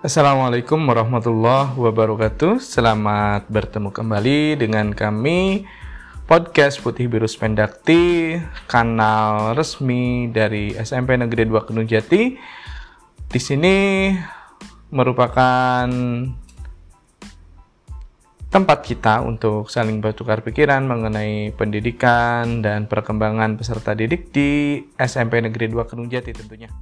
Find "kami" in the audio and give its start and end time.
4.96-5.68